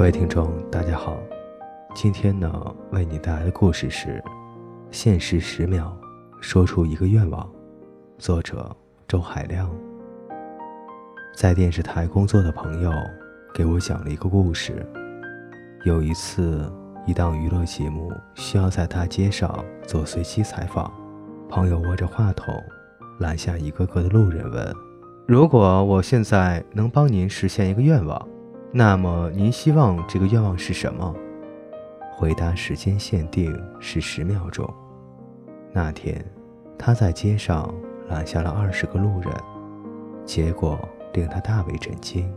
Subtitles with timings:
[0.00, 1.18] 各位听众，大家好。
[1.94, 2.50] 今天呢，
[2.90, 4.08] 为你带来的故事是
[4.90, 5.94] 《限时十秒
[6.40, 7.44] 说出一个愿望》，
[8.16, 8.74] 作者
[9.06, 9.70] 周海亮。
[11.36, 12.90] 在电视台工作的朋友
[13.52, 14.86] 给我讲了一个故事。
[15.84, 16.72] 有一次，
[17.06, 20.90] 一档娱乐节目需要在大街上做随机采访，
[21.46, 22.54] 朋友握着话筒，
[23.18, 24.74] 拦下一个个的路人问
[25.28, 28.26] ：“如果我现在能帮您实现一个愿望，
[28.72, 31.14] 那么您希望这个愿望是什么？”
[32.12, 34.68] 回答时间限定是十秒钟。
[35.72, 36.24] 那天，
[36.78, 37.72] 他在街上
[38.08, 39.32] 拦下了二十个路人，
[40.24, 40.78] 结果
[41.14, 42.30] 令他大为震惊。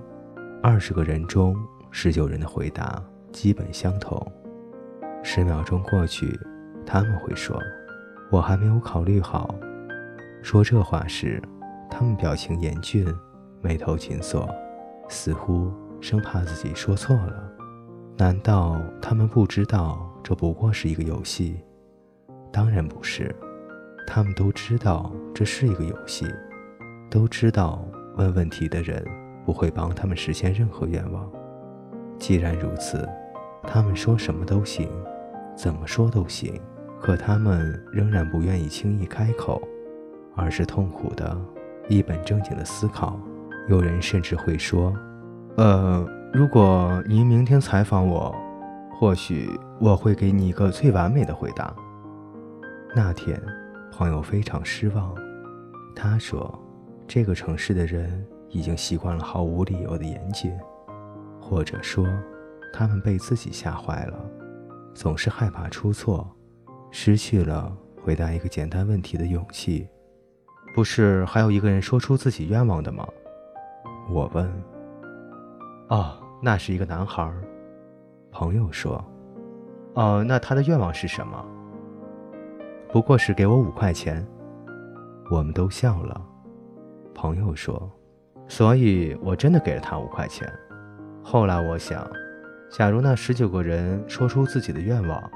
[0.61, 1.55] 二十个人中，
[1.91, 4.25] 十九人的回答基本相同。
[5.21, 6.39] 十秒钟过去，
[6.85, 7.59] 他们会说
[8.31, 9.53] ：“我还没有考虑好。”
[10.41, 11.41] 说这话时，
[11.90, 13.05] 他们表情严峻，
[13.62, 14.49] 眉头紧锁，
[15.09, 15.71] 似乎
[16.04, 17.49] 生怕自己说错了。
[18.18, 21.55] 难道他们不知道这不过是一个游戏？
[22.51, 23.34] 当然不是，
[24.05, 26.26] 他们都知道这是一个游戏，
[27.09, 27.87] 都知道
[28.18, 29.01] 问问题的人
[29.46, 31.31] 不会帮他们实现任何愿望。
[32.20, 33.07] 既然如此，
[33.63, 34.90] 他们说什么都行，
[35.55, 36.59] 怎么说都行，
[36.99, 39.65] 可他们仍然不愿意轻易开口，
[40.35, 41.40] 而是痛苦的、
[41.87, 43.18] 一本正经的思考。
[43.70, 44.93] 有人甚至会说
[45.57, 48.35] ：“呃。”如果您明天采访我，
[48.98, 49.48] 或许
[49.79, 51.71] 我会给你一个最完美的回答。
[52.96, 53.40] 那天，
[53.91, 55.13] 朋友非常失望。
[55.96, 56.59] 他说
[57.07, 60.51] ：“这个城市的人已经习惯了毫无理由的严谨，
[61.40, 62.04] 或者说，
[62.74, 64.19] 他们被自己吓坏了，
[64.96, 66.28] 总是害怕出错，
[66.90, 67.72] 失去了
[68.03, 69.88] 回答一个简单问题的勇气。”
[70.74, 73.07] 不是还有一个人说出自己愿望的吗？
[74.09, 74.51] 我问。
[75.94, 76.20] 哦。
[76.46, 77.31] 那是一个男孩，
[78.30, 79.02] 朋友说
[79.96, 81.46] ：“哦，那他的愿望是什么？”
[82.92, 84.28] 不过是给我五块钱。
[85.32, 86.22] 我们都笑了。
[87.16, 87.90] 朋友说
[88.46, 90.52] ：“所以我真的给了他五块钱。”
[91.24, 92.06] 后来我想，
[92.70, 95.32] 假如那十九个人说出自己的愿望，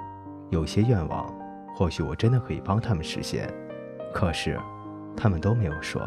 [0.50, 1.34] 有些愿望
[1.74, 3.50] 或许我真的可以帮他们实现。
[4.14, 4.60] 可是，
[5.16, 6.02] 他们都没有说。